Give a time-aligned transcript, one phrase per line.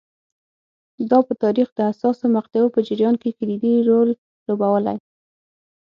[1.09, 4.09] دا په تاریخ د حساسو مقطعو په جریان کې کلیدي رول
[4.47, 4.97] لوبولی